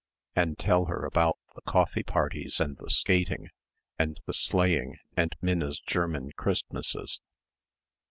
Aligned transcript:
and 0.35 0.57
tell 0.57 0.85
her 0.85 1.05
about 1.05 1.37
the 1.53 1.61
coffee 1.61 2.01
parties 2.01 2.59
and 2.59 2.75
the 2.77 2.89
skating 2.89 3.49
and 3.99 4.17
the 4.25 4.33
sleighing 4.33 4.95
and 5.15 5.35
Minna's 5.43 5.79
German 5.79 6.31
Christmasses.... 6.39 7.19